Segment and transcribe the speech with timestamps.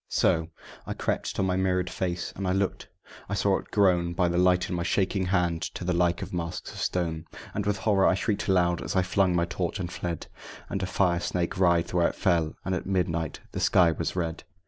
[0.09, 0.47] So
[0.87, 4.29] I crept to my mirrored face, and I looked, and I saw it grown (By
[4.29, 7.67] the light in my shaking hand) to the like of the masks of stone; And
[7.67, 10.25] with horror I shrieked aloud as I flung my torch and fled,
[10.71, 14.43] And a fire snake writhed where it fell; and at midnight the sky was red.